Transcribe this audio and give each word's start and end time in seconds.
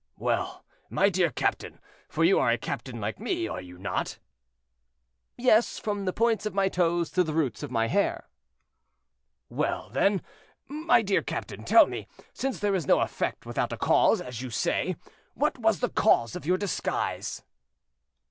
"Well, 0.17 0.65
my 0.89 1.09
dear 1.09 1.29
captain, 1.29 1.79
for 2.09 2.23
you 2.23 2.39
are 2.39 2.49
a 2.49 2.57
captain 2.57 2.99
like 2.99 3.19
me, 3.19 3.47
are 3.47 3.61
you 3.61 3.77
not?" 3.77 4.17
"Yes, 5.37 5.77
from 5.77 6.05
the 6.05 6.11
points 6.11 6.47
of 6.47 6.55
my 6.55 6.69
toes 6.69 7.11
to 7.11 7.23
the 7.23 7.35
roots 7.35 7.61
of 7.61 7.69
my 7.69 7.85
hair." 7.85 8.27
"Well, 9.47 9.91
then, 9.91 10.23
my 10.67 11.03
dear 11.03 11.21
captain, 11.21 11.63
tell 11.65 11.85
me, 11.85 12.07
since 12.33 12.57
there 12.57 12.73
is 12.73 12.87
no 12.87 13.01
effect 13.01 13.45
without 13.45 13.71
a 13.71 13.77
cause, 13.77 14.21
as 14.21 14.41
you 14.41 14.49
say, 14.49 14.95
what 15.35 15.59
was 15.59 15.81
the 15.81 15.89
cause 15.89 16.35
of 16.35 16.47
your 16.47 16.57
disguise?" 16.57 17.43